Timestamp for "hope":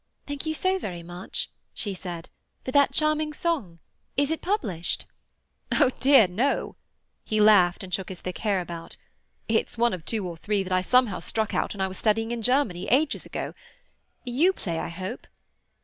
14.89-15.27